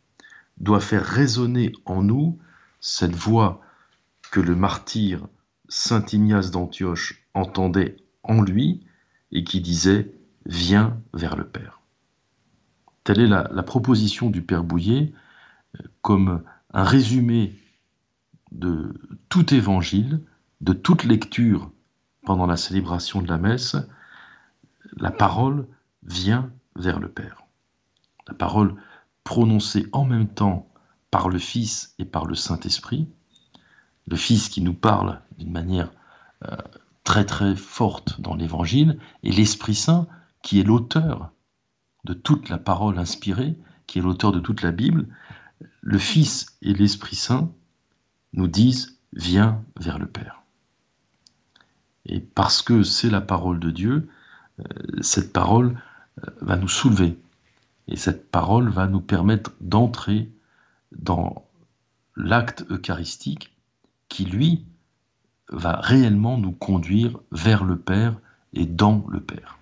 [0.58, 2.40] doit faire résonner en nous
[2.80, 3.62] cette voix
[4.32, 5.28] que le martyr
[5.70, 8.86] Saint Ignace d'Antioche entendait en lui
[9.32, 10.12] et qui disait
[10.46, 11.82] Viens vers le Père.
[13.04, 15.14] Telle est la, proposition du Père Bouillet
[16.06, 17.56] comme un résumé
[18.52, 18.94] de
[19.28, 20.22] tout évangile,
[20.62, 21.72] de toute lecture
[22.28, 23.76] pendant la célébration de la messe.
[24.98, 25.66] La parole
[26.04, 27.42] vient vers le Père.
[28.28, 28.76] La parole
[29.24, 30.70] prononcée en même temps
[31.10, 33.10] par le Fils et par le Saint-Esprit.
[34.06, 35.92] Le Fils qui nous parle d'une manière
[36.48, 36.56] euh,
[37.04, 40.06] très très forte dans l'Évangile, et l'Esprit Saint
[40.44, 41.32] qui est l'auteur
[42.04, 45.08] de toute la parole inspirée, qui est l'auteur de toute la Bible,
[45.82, 47.52] le Fils et l'Esprit Saint
[48.34, 50.44] nous disent Viens vers le Père.
[52.06, 54.10] Et parce que c'est la parole de Dieu,
[54.60, 54.64] euh,
[55.02, 55.82] cette parole
[56.20, 57.18] euh, va nous soulever.
[57.88, 60.30] Et cette parole va nous permettre d'entrer
[60.92, 61.48] dans
[62.16, 63.56] l'acte eucharistique
[64.10, 64.66] qui, lui,
[65.50, 68.18] va réellement nous conduire vers le Père
[68.54, 69.60] et dans le Père.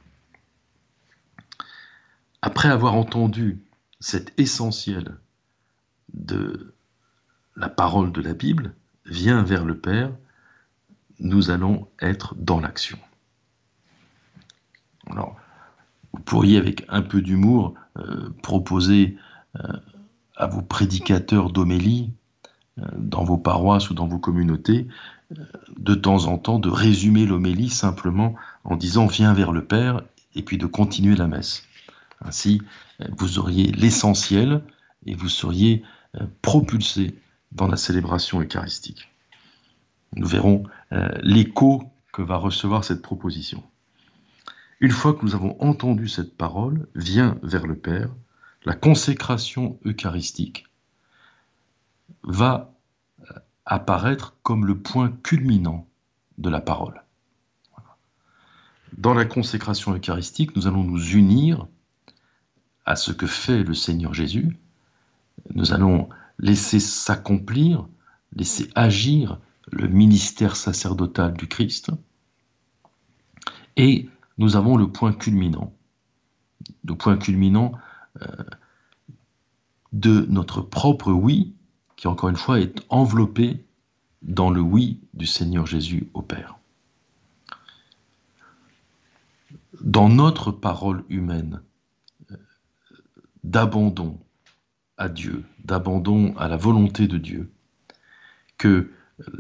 [2.41, 3.61] Après avoir entendu
[3.99, 5.17] cet essentiel
[6.13, 6.73] de
[7.55, 8.73] la parole de la Bible,
[9.05, 10.11] vient vers le Père,
[11.19, 12.97] nous allons être dans l'action.
[15.09, 15.35] Alors,
[16.13, 19.17] vous pourriez avec un peu d'humour euh, proposer
[19.59, 19.73] euh,
[20.35, 22.11] à vos prédicateurs d'homélie
[22.79, 24.87] euh, dans vos paroisses ou dans vos communautés
[25.77, 30.01] de temps en temps de résumer l'homélie simplement en disant viens vers le Père
[30.35, 31.63] et puis de continuer la messe.
[32.21, 32.61] Ainsi,
[33.17, 34.61] vous auriez l'essentiel
[35.05, 35.83] et vous seriez
[36.41, 37.15] propulsé
[37.51, 39.09] dans la célébration eucharistique.
[40.15, 40.63] Nous verrons
[41.21, 43.63] l'écho que va recevoir cette proposition.
[44.79, 48.09] Une fois que nous avons entendu cette parole, vient vers le Père,
[48.65, 50.65] la consécration eucharistique
[52.23, 52.73] va
[53.21, 53.33] euh,
[53.65, 55.87] apparaître comme le point culminant
[56.37, 57.03] de la parole.
[58.97, 61.67] Dans la consécration eucharistique, nous allons nous unir
[62.85, 64.57] à ce que fait le Seigneur Jésus.
[65.53, 66.09] Nous allons
[66.39, 67.87] laisser s'accomplir,
[68.35, 69.39] laisser agir
[69.71, 71.91] le ministère sacerdotal du Christ.
[73.75, 75.73] Et nous avons le point culminant.
[76.85, 77.73] Le point culminant
[78.21, 78.27] euh,
[79.91, 81.53] de notre propre oui,
[81.95, 83.65] qui encore une fois est enveloppé
[84.21, 86.57] dans le oui du Seigneur Jésus au Père.
[89.81, 91.61] Dans notre parole humaine
[92.31, 92.37] euh,
[93.43, 94.19] d'abandon
[94.97, 97.51] à Dieu, d'abandon à la volonté de Dieu,
[98.57, 98.91] que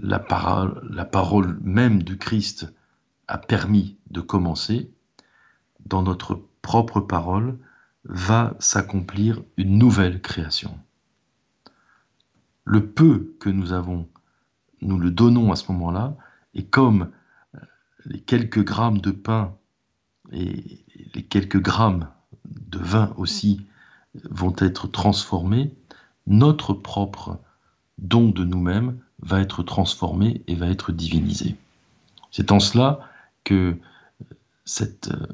[0.01, 2.73] la parole, la parole même du Christ
[3.27, 4.91] a permis de commencer,
[5.85, 7.57] dans notre propre parole,
[8.05, 10.77] va s'accomplir une nouvelle création.
[12.65, 14.07] Le peu que nous avons,
[14.81, 16.15] nous le donnons à ce moment-là,
[16.53, 17.11] et comme
[17.55, 17.59] euh,
[18.05, 19.55] les quelques grammes de pain
[20.31, 22.09] et les quelques grammes
[22.45, 23.65] de vin aussi
[24.29, 25.73] vont être transformés,
[26.27, 27.39] notre propre
[27.97, 31.55] don de nous-mêmes va être transformé et va être divinisé.
[32.31, 32.99] C'est en cela
[33.43, 33.77] que
[34.65, 35.27] cet euh,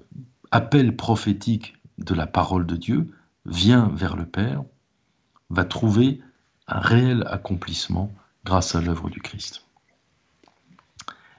[0.51, 3.13] appel prophétique de la parole de Dieu
[3.45, 4.63] vient vers le Père,
[5.49, 6.21] va trouver
[6.67, 8.11] un réel accomplissement
[8.45, 9.65] grâce à l'œuvre du Christ.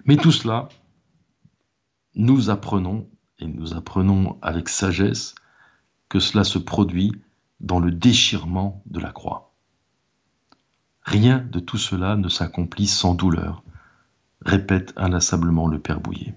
[0.05, 0.68] Mais tout cela,
[2.14, 5.34] nous apprenons, et nous apprenons avec sagesse,
[6.09, 7.12] que cela se produit
[7.61, 9.53] dans le déchirement de la croix.
[11.03, 13.63] Rien de tout cela ne s'accomplit sans douleur,
[14.43, 16.35] répète inlassablement le Père Bouillet.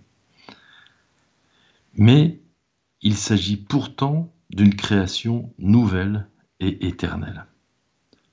[1.95, 2.39] Mais
[3.01, 6.27] il s'agit pourtant d'une création nouvelle
[6.59, 7.45] et éternelle.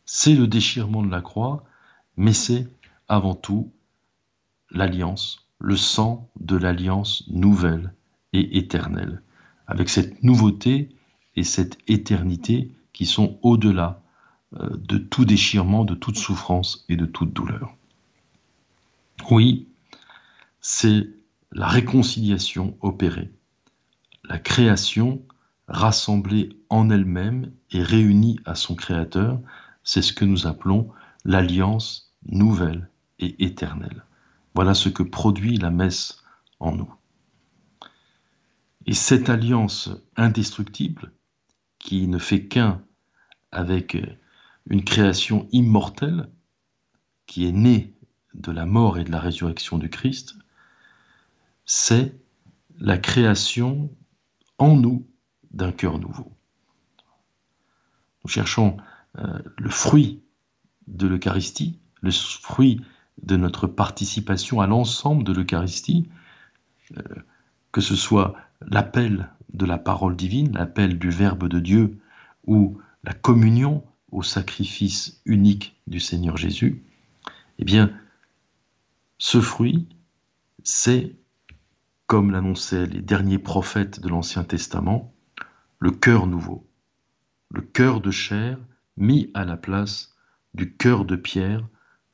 [0.04, 1.64] C'est le déchirement de la croix,
[2.16, 2.68] mais c'est
[3.08, 3.72] avant tout
[4.70, 7.92] l'alliance, le sang de l'alliance nouvelle
[8.32, 9.22] et éternelle,
[9.66, 10.94] avec cette nouveauté
[11.36, 14.02] et cette éternité qui sont au-delà
[14.52, 17.74] euh, de tout déchirement, de toute souffrance et de toute douleur.
[19.30, 19.68] Oui,
[20.60, 21.08] c'est
[21.50, 23.30] la réconciliation opérée
[24.24, 25.22] la création
[25.66, 29.40] rassemblée en elle-même et réunie à son Créateur,
[29.82, 30.92] c'est ce que nous appelons
[31.24, 34.04] l'alliance nouvelle et éternelle.
[34.54, 36.22] Voilà ce que produit la messe
[36.58, 36.94] en nous.
[38.84, 41.12] Et cette alliance indestructible,
[41.80, 42.82] qui ne fait qu'un
[43.52, 43.96] avec
[44.68, 46.28] une création immortelle,
[47.26, 47.94] qui est née
[48.34, 50.34] de la mort et de la résurrection du Christ,
[51.64, 52.14] c'est
[52.78, 53.90] la création
[54.58, 55.06] en nous
[55.52, 56.32] d'un cœur nouveau.
[58.24, 58.76] Nous cherchons
[59.18, 60.22] euh, le fruit
[60.86, 62.80] de l'Eucharistie, le fruit
[63.22, 66.08] de notre participation à l'ensemble de l'Eucharistie,
[66.96, 67.02] euh,
[67.72, 71.98] que ce soit l'appel de la parole divine, l'appel du Verbe de Dieu
[72.46, 76.82] ou la communion au sacrifice unique du Seigneur Jésus,
[77.58, 77.92] eh bien,
[79.18, 79.86] ce fruit,
[80.62, 81.16] c'est
[82.06, 85.14] comme l'annonçaient les derniers prophètes de l'Ancien Testament,
[85.78, 86.66] le cœur nouveau,
[87.50, 88.58] le cœur de chair
[88.96, 90.14] mis à la place
[90.54, 91.66] du cœur de pierre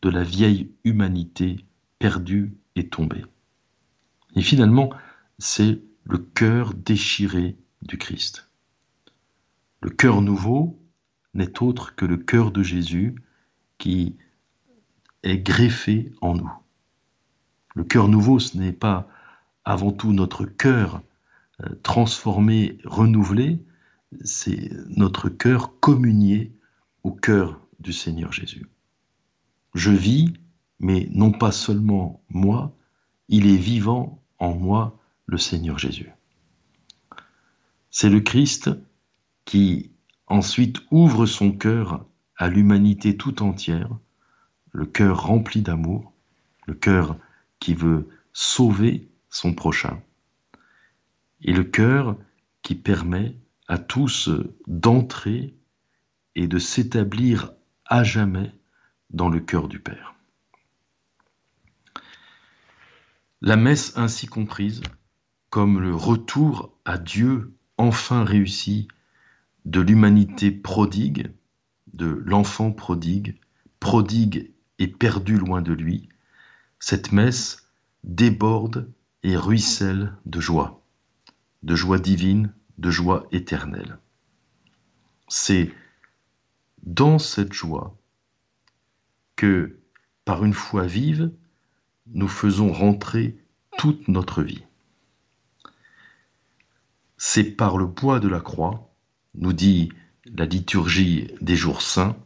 [0.02, 1.64] de la vieille humanité
[1.98, 3.24] perdue et tombée.
[4.34, 4.90] Et finalement,
[5.38, 8.45] c'est le cœur déchiré du Christ.
[9.86, 10.82] Le cœur nouveau
[11.32, 13.14] n'est autre que le cœur de Jésus
[13.78, 14.16] qui
[15.22, 16.50] est greffé en nous.
[17.76, 19.08] Le cœur nouveau, ce n'est pas
[19.64, 21.02] avant tout notre cœur
[21.62, 23.64] euh, transformé, renouvelé,
[24.24, 26.52] c'est notre cœur communié
[27.04, 28.66] au cœur du Seigneur Jésus.
[29.76, 30.34] Je vis,
[30.80, 32.76] mais non pas seulement moi,
[33.28, 36.10] il est vivant en moi, le Seigneur Jésus.
[37.92, 38.68] C'est le Christ
[39.46, 39.92] qui
[40.26, 42.04] ensuite ouvre son cœur
[42.36, 43.88] à l'humanité tout entière,
[44.72, 46.12] le cœur rempli d'amour,
[46.66, 47.16] le cœur
[47.58, 50.02] qui veut sauver son prochain.
[51.40, 52.18] Et le cœur
[52.60, 53.36] qui permet
[53.68, 54.28] à tous
[54.66, 55.54] d'entrer
[56.34, 57.52] et de s'établir
[57.86, 58.52] à jamais
[59.10, 60.14] dans le cœur du Père.
[63.40, 64.82] La messe ainsi comprise
[65.50, 68.88] comme le retour à Dieu enfin réussi
[69.66, 71.32] de l'humanité prodigue,
[71.92, 73.38] de l'enfant prodigue,
[73.80, 76.08] prodigue et perdu loin de lui,
[76.78, 77.68] cette messe
[78.04, 78.88] déborde
[79.24, 80.82] et ruisselle de joie,
[81.64, 83.98] de joie divine, de joie éternelle.
[85.26, 85.72] C'est
[86.84, 87.98] dans cette joie
[89.34, 89.80] que,
[90.24, 91.32] par une foi vive,
[92.06, 93.36] nous faisons rentrer
[93.78, 94.62] toute notre vie.
[97.16, 98.85] C'est par le bois de la croix,
[99.36, 99.90] nous dit
[100.24, 102.16] la liturgie des jours saints,